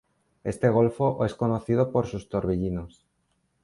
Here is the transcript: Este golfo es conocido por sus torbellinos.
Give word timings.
Este 0.51 0.67
golfo 0.67 1.23
es 1.27 1.35
conocido 1.35 1.91
por 1.91 2.07
sus 2.07 2.27
torbellinos. 2.27 3.05